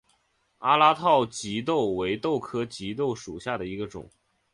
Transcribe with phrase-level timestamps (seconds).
[0.57, 4.09] 阿拉套棘豆为豆科棘豆属下的一个种。